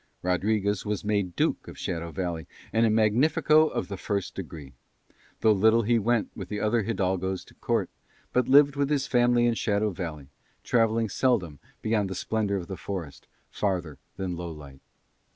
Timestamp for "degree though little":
4.33-5.83